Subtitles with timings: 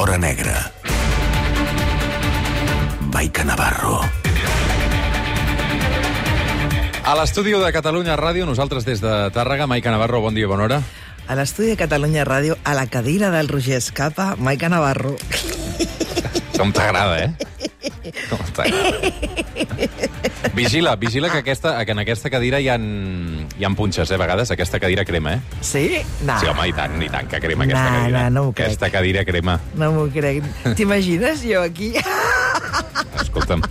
[0.00, 0.56] l'hora negra.
[3.12, 4.00] Maica Navarro.
[7.04, 10.80] A l'estudi de Catalunya Ràdio, nosaltres des de Tàrrega, Maica Navarro, bon dia, bona hora.
[11.28, 15.18] A l'estudi de Catalunya Ràdio, a la cadira del Roger Escapa, Maica Navarro.
[16.56, 17.68] Com t'agrada, eh?
[18.30, 18.98] Com t'agrada.
[20.54, 24.18] Vigila, vigila que, aquesta, que en aquesta cadira hi ha, hi ha punxes, eh, a
[24.20, 24.50] vegades.
[24.50, 25.40] Aquesta cadira crema, eh?
[25.60, 25.84] Sí?
[26.26, 26.38] No.
[26.40, 28.22] Sí, home, i tant, i tant, que crema aquesta No, cadira.
[28.30, 28.66] no, no crec.
[28.70, 29.58] aquesta cadira crema.
[29.76, 30.44] No m'ho crec.
[30.76, 31.92] T'imagines jo aquí?
[33.20, 33.62] Escolta'm.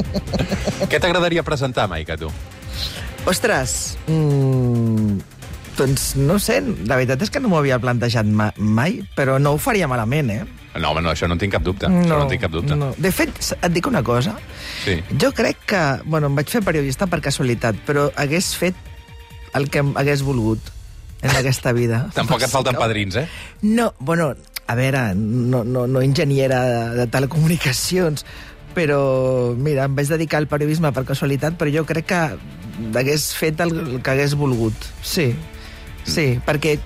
[0.90, 2.30] Què t'agradaria presentar, Maica, tu?
[3.28, 5.18] Ostres, mm,
[5.76, 9.52] doncs no sé, la veritat és que no m'ho havia plantejat ma mai, però no
[9.56, 10.44] ho faria malament, eh?
[10.78, 11.86] No, home, no, això no en tinc cap dubte.
[11.90, 12.76] això no en tinc cap dubte.
[12.78, 12.92] No.
[12.96, 14.36] De fet, et dic una cosa.
[14.84, 14.98] Sí.
[15.20, 15.82] Jo crec que...
[16.04, 18.76] Bueno, em vaig fer periodista per casualitat, però hagués fet
[19.58, 20.72] el que hagués volgut
[21.22, 22.04] en aquesta vida.
[22.18, 23.26] Tampoc et falten padrins, eh?
[23.62, 24.32] No, bueno,
[24.68, 28.24] a veure, no, no, no enginyera de, de telecomunicacions,
[28.76, 29.00] però,
[29.56, 32.22] mira, em vaig dedicar al periodisme per casualitat, però jo crec que
[33.00, 34.90] hagués fet el, el que hagués volgut.
[35.02, 35.32] Sí,
[36.04, 36.76] sí, perquè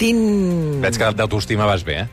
[0.00, 0.82] tinc...
[0.84, 2.08] Veig que d'autoestima vas bé, eh?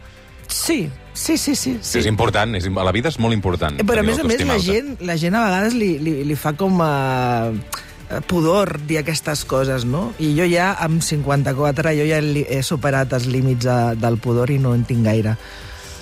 [0.47, 0.85] Sí,
[1.17, 1.77] sí, sí, sí.
[1.81, 1.99] Sí.
[1.99, 3.79] És important, és, a la vida és molt important.
[3.81, 4.65] Eh, Però, a més a més, la alta.
[4.69, 7.51] gent, la gent a vegades li, li, li fa com a
[8.29, 10.13] pudor dir aquestes coses, no?
[10.23, 14.59] I jo ja, amb 54, jo ja he superat els límits de, del pudor i
[14.63, 15.35] no en tinc gaire.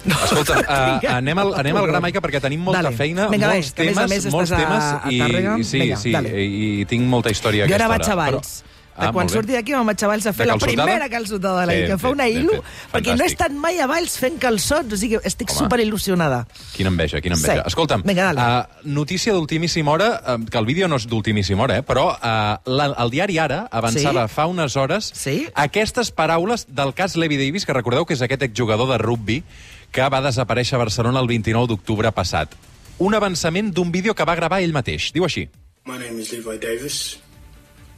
[0.05, 2.93] Escolta, uh, anem, al, anem al gra, Maica, perquè tenim molta Dale.
[2.95, 5.79] feina, Vinga, molts que a més temes, molts estàs a- temes, a i, i sí,
[5.81, 6.29] Vinga, sí, dale.
[6.45, 8.37] i, i tinc molta història a Jo ara aquesta vaig a hora.
[8.37, 8.51] Valls.
[8.95, 11.65] Ah, de quan surti d'aquí me'n vaig a Valls a fer la primera calçotada de
[11.67, 12.61] la Ben vida, que fa una il·lu,
[12.93, 15.65] perquè no he estat mai a Valls fent calçots, o sigui, estic Home.
[15.65, 16.45] superil·lusionada.
[16.77, 17.61] Quina enveja, quina enveja.
[17.61, 17.67] Sí.
[17.73, 21.83] Escolta'm, Vinga, uh, notícia d'ultimíssima hora, uh, que el vídeo no és d'ultimíssima hora, eh,
[21.83, 24.33] però uh, la, el diari Ara avançava Sí?
[24.33, 25.47] fa unes hores Sí?
[25.55, 29.43] aquestes paraules del cas Levi Davis, que recordeu que és aquest exjugador de rugby
[29.91, 32.55] que va desaparèixer a Barcelona el 29 d'octubre passat.
[32.99, 35.11] Un avançament d'un vídeo que va gravar ell mateix.
[35.11, 35.49] Diu així.
[35.85, 37.19] My name is Levi Davis,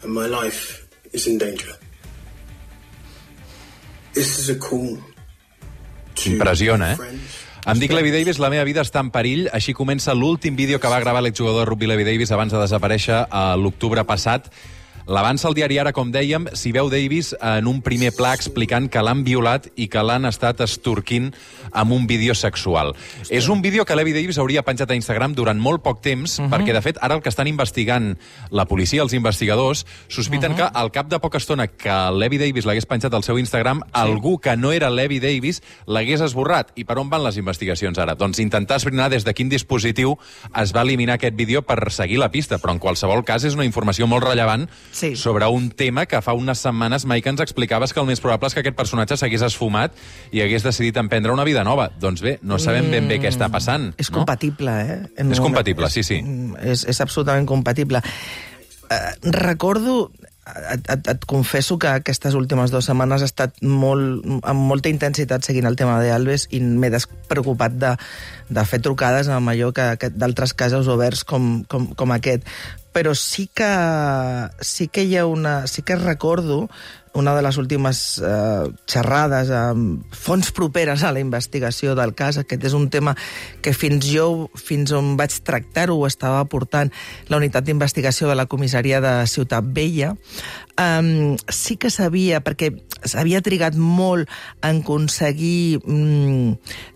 [0.03, 0.86] and my life
[1.17, 1.73] is in danger.
[4.13, 4.97] This is a call
[6.15, 7.11] to Impressiona, eh?
[7.67, 9.49] Em dic Levi Davis, la meva vida està en perill.
[9.51, 13.25] Així comença l'últim vídeo que va gravar l'exjugador de rugby Levi Davis abans de desaparèixer
[13.27, 14.47] a l'octubre passat.
[15.07, 18.99] L'avança el diari Ara, com dèiem, s'hi veu Davis en un primer pla explicant que
[18.99, 21.29] l'han violat i que l'han estat estorquint
[21.71, 22.91] amb un vídeo sexual.
[23.31, 26.43] És un vídeo que Levi Davis hauria penjat a Instagram durant molt poc temps, uh
[26.43, 26.49] -huh.
[26.51, 28.17] perquè, de fet, ara el que estan investigant
[28.51, 30.71] la policia, els investigadors, sospiten uh -huh.
[30.71, 33.91] que al cap de poca estona que Levi Davis l'hagués penjat al seu Instagram, sí.
[33.93, 36.71] algú que no era Levi Davis l'hagués esborrat.
[36.75, 38.15] I per on van les investigacions ara?
[38.15, 40.17] Doncs intentar esbrinar des de quin dispositiu
[40.53, 43.63] es va eliminar aquest vídeo per seguir la pista, però en qualsevol cas és una
[43.63, 45.11] informació molt rellevant Sí.
[45.15, 48.55] sobre un tema que fa unes setmanes, Mike, ens explicaves que el més probable és
[48.57, 49.93] que aquest personatge s'hagués esfumat
[50.33, 51.91] i hagués decidit emprendre una vida nova.
[52.01, 53.91] Doncs bé, no sabem ben bé què està passant.
[54.01, 54.19] És no?
[54.21, 54.97] compatible, eh?
[55.21, 56.21] En És compatible, sí, sí.
[56.23, 58.01] Mm, És, és absolutament compatible.
[58.89, 60.09] Eh, recordo,
[60.71, 65.45] et, et, et confesso que aquestes últimes dues setmanes he estat molt, amb molta intensitat
[65.45, 67.93] seguint el tema d'Alves i m'he despreocupat de,
[68.49, 72.47] de fer trucades amb allò que, que d'altres casos oberts com, com, com aquest.
[72.97, 73.69] Però sí que,
[74.65, 75.67] sí que hi ha una...
[75.69, 76.63] Sí que recordo
[77.17, 82.39] una de les últimes eh, xerrades amb fonts properes a la investigació del cas.
[82.41, 83.15] Aquest és un tema
[83.61, 86.93] que fins jo, fins on vaig tractar-ho, ho estava portant
[87.27, 90.15] la unitat d'investigació de la comissaria de Ciutat Vella.
[90.77, 92.69] Um, sí que sabia, perquè
[93.01, 94.29] s'havia trigat molt
[94.65, 96.51] en aconseguir mm,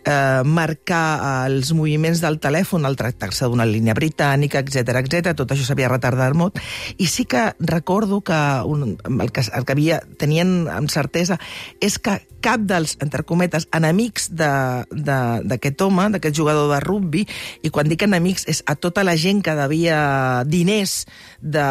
[0.06, 5.34] eh, marcar els moviments del telèfon al tractar-se d'una línia britànica, etc etc.
[5.38, 6.60] Tot això s'havia retardat molt.
[6.98, 11.40] I sí que recordo que un, el, que el que havia, tenien amb certesa
[11.80, 17.24] és que cap dels, entre cometes, enemics d'aquest home, d'aquest jugador de rugby,
[17.62, 20.00] i quan dic enemics és a tota la gent que devia
[20.50, 21.06] diners
[21.40, 21.68] de,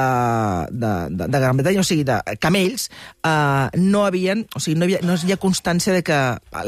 [0.70, 2.88] de, de, de Gran Bretanya, o sigui, de camells,
[3.26, 6.20] eh, no havien, o sigui, no, havia, no hi ha constància de que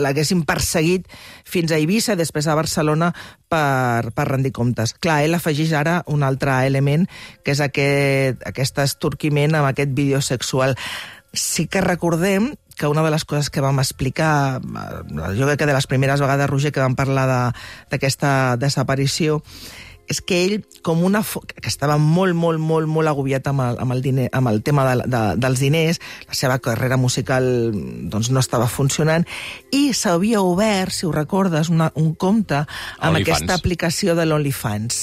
[0.02, 1.06] l'haguessin perseguit
[1.46, 3.12] fins a Eivissa, després a Barcelona,
[3.52, 4.96] per, per rendir comptes.
[4.98, 7.06] Clar, ell afegeix ara un altre element,
[7.44, 10.74] que és aquest, aquest estorquiment amb aquest vídeo sexual.
[11.32, 15.66] Sí que recordem que una de les coses que vam explicar, eh, jo crec que
[15.68, 17.58] de les primeres vegades, Roger, que vam parlar de-
[17.92, 19.42] d'aquesta desaparició,
[20.10, 21.22] és que ell, com una...
[21.22, 24.84] que estava molt, molt, molt, molt agobiat amb el, amb el, diner, amb el tema
[24.88, 27.44] de, de, dels diners, la seva carrera musical
[28.10, 29.26] doncs, no estava funcionant,
[29.74, 33.42] i s'havia obert, si ho recordes, una, un compte amb OnlyFans.
[33.42, 35.02] aquesta aplicació de l'OnlyFans,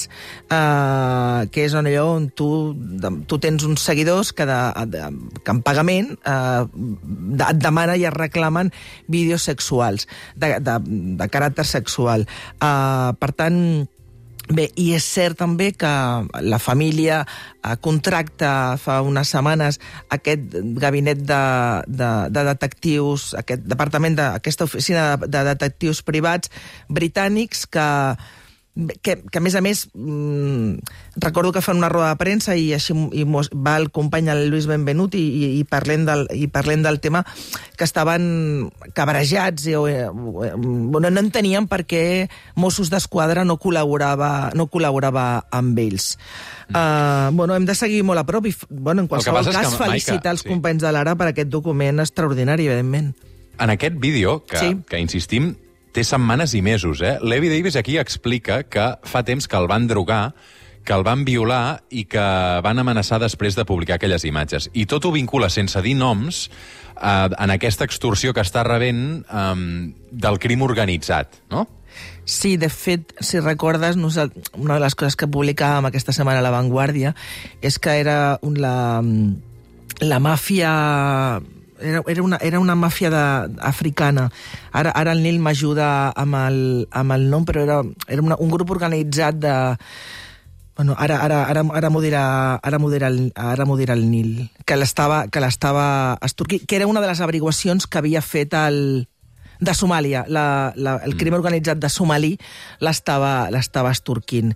[0.50, 4.60] uh, que és allò on tu, de, tu tens uns seguidors que, de,
[4.92, 5.06] de,
[5.40, 8.72] que en pagament uh, de, et demanen i es reclamen
[9.10, 10.06] vídeos sexuals,
[10.36, 10.76] de, de,
[11.20, 12.28] de caràcter sexual.
[12.60, 13.58] Uh, per tant,
[14.48, 15.90] Bé, i és cert també que
[16.42, 19.78] la família eh, contracta fa unes setmanes
[20.10, 21.42] aquest gabinet de,
[21.86, 24.26] de, de detectius, aquest departament, de,
[24.66, 26.50] oficina de, de detectius privats
[26.88, 27.86] britànics que,
[29.02, 30.78] que, que a més a més mm,
[31.22, 34.48] recordo que fan una roda de premsa i així i mos, va el company el
[34.50, 37.22] Lluís Benvenut i, i, i, parlem del, i parlem del tema
[37.76, 42.02] que estaven cabrejats i, o, o, bueno, no entenien per què
[42.60, 46.12] Mossos d'Esquadra no col·laborava, no col·laborava amb ells.
[46.70, 46.76] Mm.
[46.76, 49.84] Uh, bueno, hem de seguir molt a prop i, bueno, en qualsevol cas, que, Maica,
[49.86, 50.50] felicitar els sí.
[50.52, 53.12] companys de l'Ara per aquest document extraordinari, evidentment.
[53.60, 54.76] En aquest vídeo, que, Sí.
[54.88, 55.54] que insistim,
[55.92, 57.18] té setmanes i mesos, eh?
[57.22, 60.34] Levi Davis aquí explica que fa temps que el van drogar,
[60.84, 62.22] que el van violar i que
[62.64, 64.70] van amenaçar després de publicar aquelles imatges.
[64.72, 66.46] I tot ho vincula, sense dir noms,
[66.96, 71.66] eh, en aquesta extorsió que està rebent eh, del crim organitzat, no?
[72.24, 76.52] Sí, de fet, si recordes, una de les coses que publicàvem aquesta setmana a La
[76.54, 77.14] Vanguardia
[77.60, 79.02] és que era un, la,
[80.00, 81.40] la màfia...
[81.80, 83.24] Era, era, una, era una màfia de,
[83.64, 84.28] africana.
[84.72, 88.50] Ara, ara el Nil m'ajuda amb, el, amb el nom, però era, era una, un
[88.50, 89.54] grup organitzat de...
[90.76, 92.24] Bueno, ara, ara, ara, ara m'ho dirà,
[92.64, 97.02] ara dirà, el, ara dirà el Nil, que l'estava que l'estava estorquint, que era una
[97.02, 99.04] de les averiguacions que havia fet el,
[99.60, 100.24] de Somàlia.
[100.28, 102.32] La, la, el crim organitzat de Somalí
[102.80, 104.54] l'estava estorquint.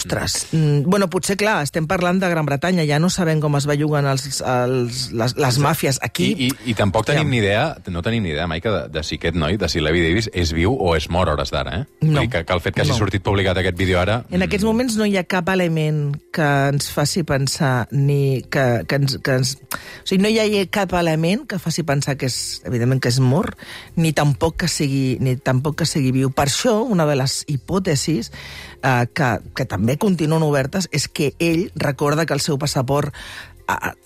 [0.00, 3.66] Ostres, mm, bueno, potser, clar, estem parlant de Gran Bretanya, ja no sabem com es
[3.68, 5.98] belluguen els, els, les, les màfies.
[6.02, 6.30] Aquí...
[6.32, 7.30] I, i, I tampoc tenim Ja.
[7.30, 10.00] ni idea, no tenim ni idea, Maica, de, de si aquest noi, de si Levi
[10.02, 11.84] Davis, és viu o és mort hores d'ara, eh?
[12.00, 12.24] No.
[12.30, 12.96] que, que el fet que hagi No.
[12.98, 14.22] sortit publicat aquest vídeo ara...
[14.30, 18.96] En aquests moments no hi ha cap element que ens faci pensar ni que, que,
[19.02, 19.52] ens, que ens...
[19.70, 23.20] O sigui, no hi ha cap element que faci pensar que és, evidentment, que és
[23.20, 23.58] mort,
[24.00, 26.32] ni tampoc que sigui, ni tampoc que sigui viu.
[26.32, 28.30] Per això, una de les hipòtesis
[28.82, 33.14] eh, que, que també continuen obertes és que ell recorda que el seu passaport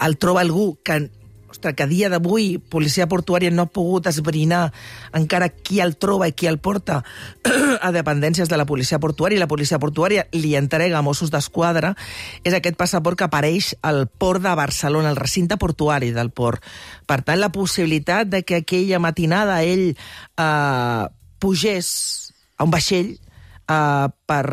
[0.01, 1.11] el troba algú que
[1.55, 4.73] ostres, que a dia d'avui policia portuària no ha pogut esbrinar
[5.15, 7.01] encara qui el troba i qui el porta
[7.87, 11.95] a dependències de la policia portuària i la policia portuària li entrega a Mossos d'Esquadra
[12.43, 16.63] és aquest passaport que apareix al port de Barcelona, al recinte portuari del port.
[17.07, 21.05] Per tant, la possibilitat de que aquella matinada ell eh,
[21.39, 24.45] pugés a un vaixell eh, per,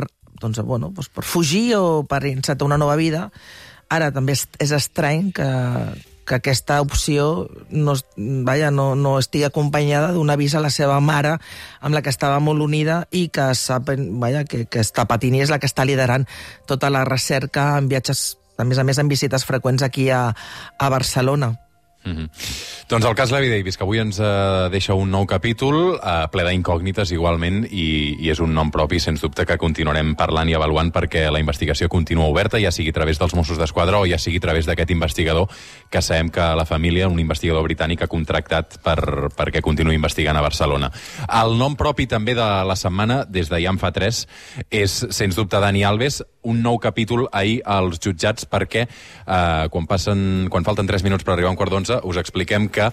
[0.42, 3.30] doncs, bueno, doncs per fugir o per encetar una nova vida,
[3.92, 5.48] ara també és, és estrany que,
[6.26, 7.96] que aquesta opció no,
[8.48, 11.38] vaja, no, no estigui acompanyada d'un avís a la seva mare
[11.82, 13.92] amb la que estava molt unida i que, sap,
[14.22, 16.28] vaja, que, que està patint i és la que està liderant
[16.70, 20.30] tota la recerca en viatges, a més a més en visites freqüents aquí a,
[20.78, 21.56] a Barcelona.
[22.04, 22.30] Mm -hmm.
[22.90, 26.44] Doncs el cas Levi Davis, que avui ens eh, deixa un nou capítol, eh, ple
[26.44, 30.92] d'incògnites igualment, i, i és un nom propi, sens dubte, que continuarem parlant i avaluant
[30.92, 34.38] perquè la investigació continua oberta, ja sigui a través dels Mossos d'Esquadra o ja sigui
[34.38, 35.48] a través d'aquest investigador
[35.90, 40.42] que sabem que la família, un investigador britànic, ha contractat per, perquè continuï investigant a
[40.42, 40.92] Barcelona.
[41.42, 44.28] El nom propi també de la setmana, des de ja en fa tres,
[44.70, 50.48] és, sens dubte, Dani Alves, un nou capítol ahir als jutjats perquè eh, quan, passen,
[50.50, 52.92] quan falten 3 minuts per arribar a un quart d'onze us expliquem que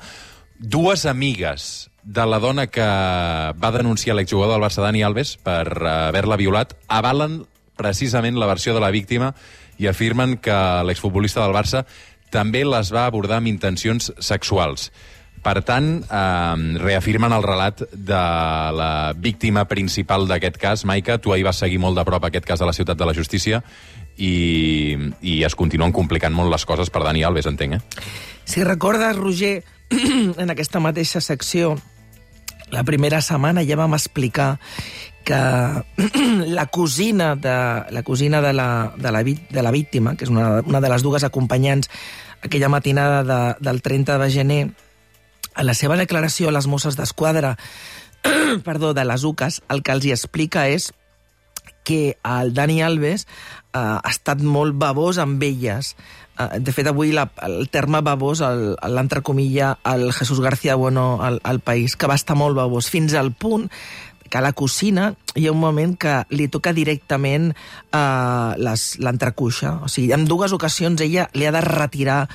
[0.58, 6.38] dues amigues de la dona que va denunciar l'exjugador del Barça, Dani Alves, per haver-la
[6.40, 7.42] violat, avalen
[7.76, 9.34] precisament la versió de la víctima
[9.78, 10.56] i afirmen que
[10.88, 11.84] l'exfutbolista del Barça
[12.32, 14.88] també les va abordar amb intencions sexuals.
[15.42, 18.22] Per tant, eh, reafirmen el relat de
[18.74, 20.84] la víctima principal d'aquest cas.
[20.84, 23.14] Maica, tu ahir vas seguir molt de prop aquest cas de la Ciutat de la
[23.14, 23.62] Justícia
[24.16, 28.04] i, i es continuen complicant molt les coses per Dani Alves, entenc, eh?
[28.48, 29.62] Si recordes, Roger,
[30.42, 31.76] en aquesta mateixa secció,
[32.70, 34.56] la primera setmana ja vam explicar
[35.24, 35.38] que
[36.58, 37.54] la cosina de
[37.90, 41.04] la, cosina de la, de la, de la víctima, que és una, una de les
[41.04, 41.90] dues acompanyants
[42.42, 44.62] aquella matinada de, del 30 de gener,
[45.54, 47.56] a la seva declaració a les Mosses d'Esquadra,
[48.64, 50.92] perdó, de les UCAS, el que els hi explica és
[51.88, 55.94] que el Dani Alves eh, ha estat molt babós amb elles.
[56.38, 61.40] Eh, de fet, avui la, el terme babós el- l'entrecomilla el Jesús García Bueno al,
[61.44, 63.70] al país, que va estar molt babós, fins al punt
[64.28, 68.52] que la cocina, hi ha un moment que li toca directament eh,
[68.98, 69.78] l'entrecuixa.
[69.84, 72.26] O sigui, en dues ocasions ella li ha de retirar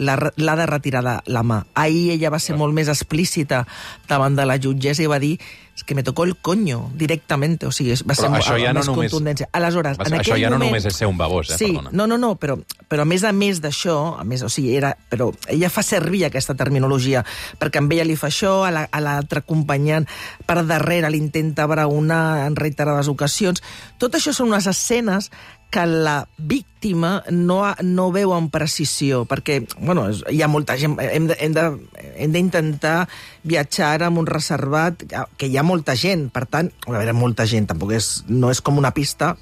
[0.00, 1.64] l'ha de retirar de la mà.
[1.74, 3.66] Ahir ella va ser molt més explícita
[4.08, 5.34] davant de la jutgessa i va dir
[5.80, 8.72] és que me tocó el coño directament, o sigui, va ser Però amb- això ja
[8.74, 9.48] no més només- contundència.
[9.52, 10.70] Aleshores, en Això aquell ja no moment...
[10.72, 11.90] només és ser un babós, eh, Sí, perdona.
[11.92, 14.90] no, no, no, però, però a més a més d'això, a més, o sigui, era,
[15.08, 17.24] però ella fa servir aquesta terminologia,
[17.58, 20.06] perquè amb ella li fa això, a la- a l'altre acompanyant
[20.44, 23.62] per darrere l'intenta braonar en reiterades ocasions.
[24.02, 25.30] Tot això són unes escenes
[25.70, 30.96] que la víctima no, ha- no veu amb precisió, perquè bueno, hi ha molta gent,
[30.98, 33.04] hem d'intentar
[33.46, 35.04] viatjar amb un reservat,
[35.38, 38.60] que hi ha molta gent, per tant, a veure, molta gent, tampoc és, no és
[38.60, 39.36] com una pista,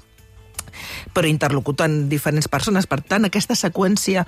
[1.17, 2.85] però interlocutar amb diferents persones.
[2.87, 4.25] Per tant, aquesta seqüència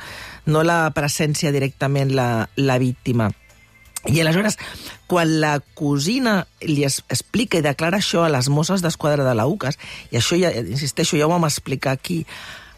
[0.50, 3.30] no la presència directament la, la víctima.
[4.10, 4.58] I aleshores,
[5.06, 9.46] quan la cosina li es, explica i declara això a les Mosses d'Esquadra de la
[9.46, 9.78] UCAS,
[10.10, 12.24] i això ja, insisteixo, ja ho vam explicar aquí,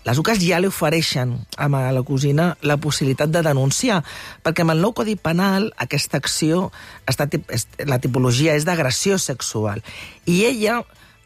[0.03, 4.01] les UCAS ja li ofereixen a la cosina la possibilitat de denunciar,
[4.43, 6.73] perquè amb el nou Codi Penal aquesta acció,
[7.07, 7.29] està,
[7.87, 9.79] la tipologia és d'agressió sexual.
[10.27, 10.81] I ella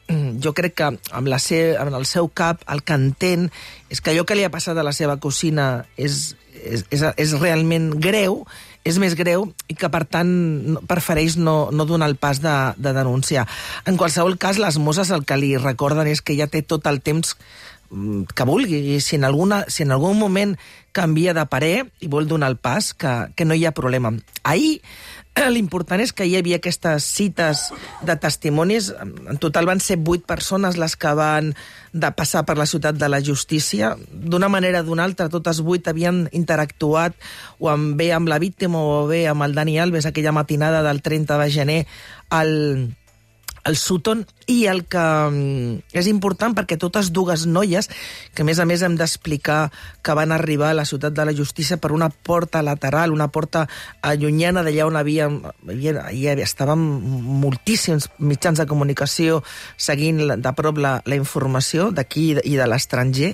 [0.43, 3.49] jo crec que amb, la se, amb el seu cap el que entén
[3.89, 7.33] és que allò que li ha passat a la seva cosina és, és, és, és
[7.41, 8.43] realment greu,
[8.87, 10.31] és més greu i que, per tant,
[10.87, 13.47] prefereix no, no donar el pas de, de denunciar.
[13.85, 17.01] En qualsevol cas, les Mosses el que li recorden és que ja té tot el
[17.03, 17.35] temps
[17.91, 20.55] mm, que vulgui, i si en, alguna, si en algun moment
[20.95, 24.15] canvia de parer i vol donar el pas, que, que no hi ha problema.
[24.47, 24.79] Ahir
[25.55, 27.67] l'important és que hi havia aquestes cites
[28.05, 28.91] de testimonis.
[29.01, 31.53] En total van ser vuit persones les que van
[31.93, 33.95] de passar per la ciutat de la justícia.
[34.11, 37.15] D'una manera o d'una altra, totes vuit havien interactuat
[37.59, 41.01] o amb, bé amb la víctima o bé amb el Dani Alves aquella matinada del
[41.01, 41.81] 30 de gener
[42.29, 42.93] al, el
[43.75, 47.89] Sutton i el que mm, és important perquè totes dues noies,
[48.33, 49.67] que a més a més hem d'explicar
[50.01, 53.65] que van arribar a la ciutat de la justícia per una porta lateral, una porta
[54.01, 56.79] allunyana d'allà on havia, havia, havia, estaven
[57.43, 59.43] moltíssims mitjans de comunicació
[59.75, 63.33] seguint de prop la, la informació d'aquí i de l'estranger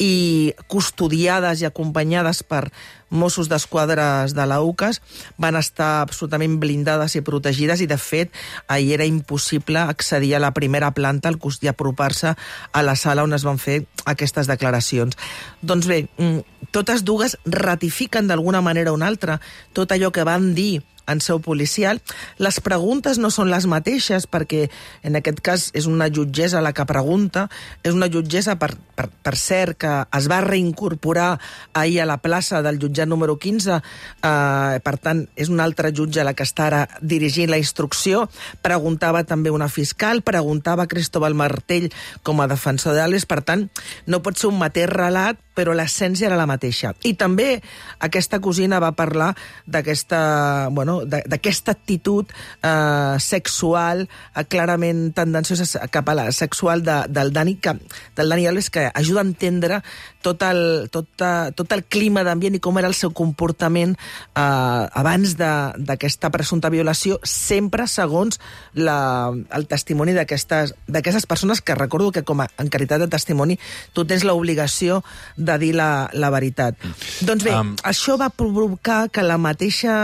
[0.00, 2.66] i custodiades i acompanyades per
[3.14, 5.00] Mossos d'Esquadres de la UCAS
[5.38, 8.34] van estar absolutament blindades i protegides i, de fet,
[8.68, 13.22] ahir era impossible accedir a la primera planta al cos- i apropar-se a la sala
[13.22, 15.16] on es van fer aquestes declaracions.
[15.62, 19.40] Doncs bé, mm, totes dues ratifiquen d'alguna manera o una altra
[19.72, 22.00] tot allò que van dir en seu policial.
[22.38, 24.68] Les preguntes no són les mateixes perquè
[25.04, 27.48] en aquest cas és una jutgessa la que pregunta,
[27.82, 31.38] és una jutgessa per, per, per cert que es va reincorporar
[31.72, 36.24] ahir a la plaça del jutjat número 15, eh, per tant és una altra jutge
[36.24, 38.26] la que està ara dirigint la instrucció,
[38.62, 41.90] preguntava també una fiscal, preguntava Cristóbal Martell
[42.22, 43.68] com a defensor d'Ales, per tant
[44.06, 46.92] no pot ser un mateix relat però l'essència era la mateixa.
[47.06, 47.60] I també
[48.02, 49.32] aquesta cosina va parlar
[49.70, 52.30] d'aquesta bueno, de- d'aquesta actitud
[52.62, 57.74] eh, sexual eh, clarament tendenciosa cap a la sexual de, del Dani, que,
[58.16, 59.82] del Dani Alves, que ajuda a entendre
[60.24, 64.40] tot el, tot, eh, tot el clima d'ambient i com era el seu comportament eh,
[64.40, 68.38] abans d'aquesta presumpta violació, sempre segons
[68.74, 73.58] la, el testimoni d'aquestes persones que recordo que com a, en caritat de testimoni
[73.92, 75.02] tu tens l'obligació
[75.36, 76.78] de dir la, la veritat.
[77.24, 79.94] Doncs bé, um, això va provocar que la mateixa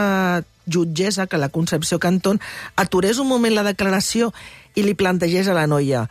[0.71, 2.41] jutgessa, que la Concepció Cantón,
[2.77, 4.31] aturés un moment la declaració
[4.75, 6.07] i li plantegés a la noia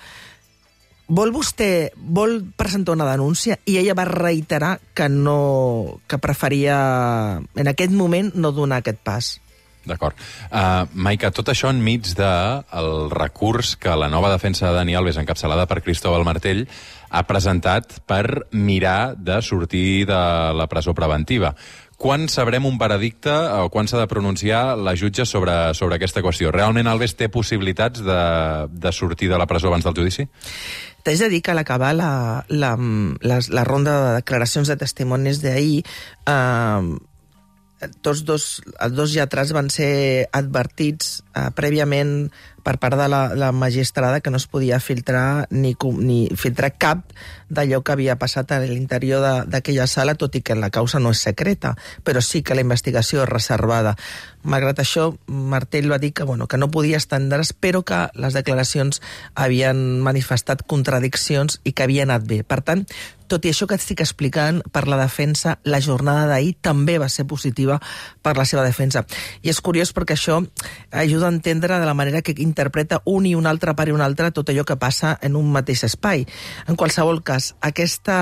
[1.10, 3.58] vol vostè vol presentar una denúncia?
[3.66, 9.32] I ella va reiterar que no que preferia en aquest moment no donar aquest pas.
[9.89, 10.13] D'acord.
[10.51, 15.18] Uh, Maica, tot això enmig del el recurs que la nova defensa de Dani Alves,
[15.18, 16.68] encapçalada per Cristóbal Martell,
[17.10, 20.20] ha presentat per mirar de sortir de
[20.54, 21.56] la presó preventiva.
[22.00, 26.48] Quan sabrem un veredicte o quan s'ha de pronunciar la jutge sobre, sobre aquesta qüestió?
[26.56, 28.22] Realment Alves té possibilitats de,
[28.72, 30.29] de sortir de la presó abans del judici?
[31.03, 32.12] T'haig de dir que a l'acabar la,
[32.48, 32.72] la,
[33.20, 35.84] la, la ronda de declaracions de testimonis d'ahir,
[36.24, 36.88] eh,
[38.01, 38.45] tots dos,
[38.79, 42.29] els dos lletrats van ser advertits eh, prèviament
[42.63, 47.05] per part de la, la magistrada que no es podia filtrar ni, ni filtrar cap
[47.50, 51.24] d'allò que havia passat a l'interior d'aquella sala, tot i que la causa no és
[51.24, 53.95] secreta, però sí que la investigació és reservada.
[54.43, 59.01] Malgrat això, Martell va dir que, bueno, que no podia estendre's, però que les declaracions
[59.33, 62.43] havien manifestat contradiccions i que havia anat bé.
[62.43, 62.86] Per tant,
[63.29, 67.27] tot i això que estic explicant, per la defensa, la jornada d'ahir també va ser
[67.29, 67.79] positiva
[68.25, 69.05] per la seva defensa.
[69.45, 70.41] I és curiós perquè això
[70.91, 74.03] ajuda a entendre de la manera que interpreta un i un altre pare i un
[74.03, 76.25] altre tot allò que passa en un mateix espai.
[76.67, 78.19] En qualsevol cas, aquesta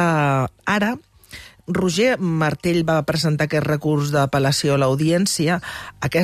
[0.68, 0.98] ara
[1.68, 5.60] Roger Martell va presentar aquest recurs d'apel·lació a l'audiència.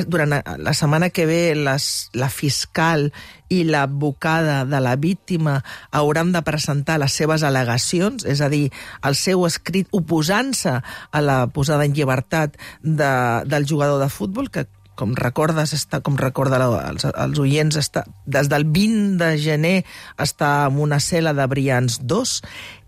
[0.08, 3.10] Durant la setmana que ve les, la fiscal
[3.52, 5.58] i l'advocada de la víctima
[5.92, 8.70] hauran de presentar les seves al·legacions, és a dir,
[9.04, 13.12] el seu escrit oposant-se a la posada en llibertat de,
[13.44, 18.06] del jugador de futbol, que com recordes, està, com recorda la, els, els oients, està,
[18.24, 19.76] des del 20 de gener
[20.16, 22.36] està en una cel·la de Brians 2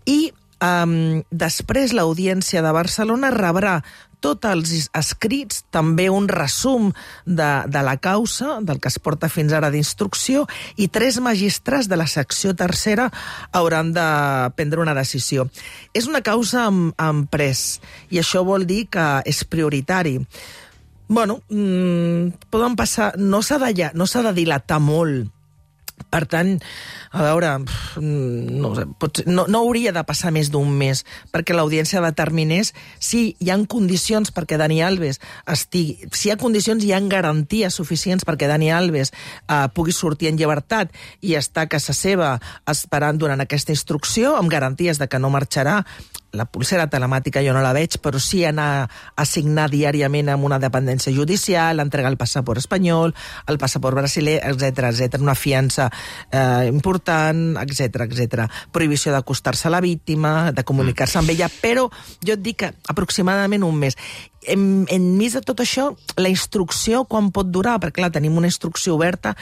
[0.07, 0.19] i
[0.57, 3.77] Um, després, l'Audiència de Barcelona rebrà
[4.19, 6.89] tots els escrits, també un resum
[7.25, 11.99] de, de la causa, del que es porta fins ara d'instrucció, i tres magistrats de
[11.99, 13.11] la secció tercera
[13.53, 14.07] hauran de
[14.57, 15.47] prendre una decisió.
[15.93, 20.17] És una causa amb, amb pres, i això vol dir que és prioritari.
[21.07, 23.13] Bueno, mmm, poden passar...
[23.21, 25.36] No s'ha de, no de dilatar molt
[26.11, 26.53] per tant,
[27.11, 27.49] a veure,
[27.99, 28.69] no,
[29.01, 31.01] pot, no, no hauria de passar més d'un mes
[31.33, 36.07] perquè l'audiència determinés si hi han condicions perquè Dani Alves estigui...
[36.13, 40.37] Si hi ha condicions, hi ha garanties suficients perquè Dani Alves eh, pugui sortir en
[40.39, 40.93] llibertat
[41.25, 42.35] i estar a casa seva
[42.69, 45.81] esperant durant aquesta instrucció, amb garanties de que no marxarà.
[46.35, 50.59] La pulsera telemàtica jo no la veig, però sí anar a signar diàriament amb una
[50.59, 53.15] dependència judicial, entregar el passaport espanyol,
[53.47, 58.47] el passaport brasiler, etc etc, una fiança eh, important, etc etc.
[58.71, 61.87] Prohibició d'acostar-se a la víctima, de comunicar-se amb ella, però
[62.23, 63.97] jo et dic que aproximadament un mes
[64.47, 67.77] en, enmig de tot això, la instrucció quan pot durar?
[67.83, 69.35] Perquè, clar, tenim una instrucció oberta.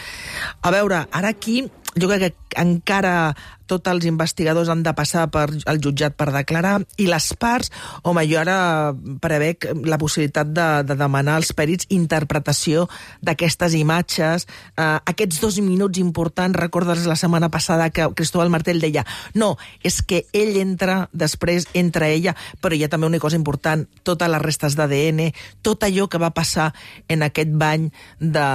[0.62, 1.62] A veure, ara aquí
[1.96, 3.36] jo crec que encara
[3.66, 7.72] tots els investigadors han de passar per el jutjat per declarar, i les parts,
[8.06, 12.86] home, jo ara prevec la possibilitat de, de demanar als perits interpretació
[13.26, 14.48] d'aquestes imatges,
[14.78, 20.02] eh, aquests dos minuts importants, recordes la setmana passada que Cristóbal Martell deia, no, és
[20.06, 24.46] que ell entra, després entra ella, però hi ha també una cosa important, totes les
[24.46, 25.32] restes d'ADN,
[25.66, 26.72] tot allò que va passar
[27.10, 28.48] en aquest bany de,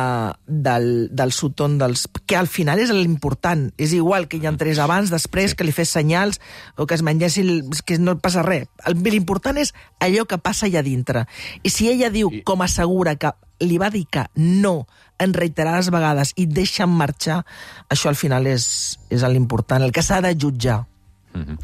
[0.46, 3.29] del, del Sutton, dels, que al final és l'important,
[3.78, 6.40] és igual que hi ha tres abans, després, que li fes senyals
[6.76, 8.68] o que es mengessin, que no passa res.
[8.86, 11.26] L'important és allò que passa allà dintre.
[11.62, 12.42] I si ella diu, I...
[12.42, 14.86] com assegura, que li va dir que no
[15.20, 17.42] en reiterades vegades i deixen marxar,
[17.88, 20.84] això al final és, és l'important, el que s'ha de jutjar.
[21.32, 21.58] Mm -hmm.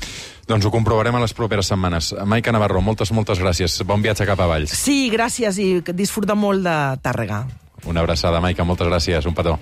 [0.47, 2.15] Doncs ho comprovarem a les properes setmanes.
[2.25, 3.83] Maica Navarro, moltes, moltes gràcies.
[3.85, 4.71] Bon viatge cap a Valls.
[4.71, 7.47] Sí, gràcies i disfruta molt de Tàrrega.
[7.85, 9.27] Una abraçada, Maica, moltes gràcies.
[9.27, 9.59] Un petó.